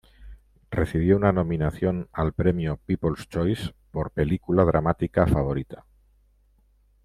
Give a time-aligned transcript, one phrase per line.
[0.71, 5.85] Recibió una nominación al Premio People's Choice por Película dramática favorita.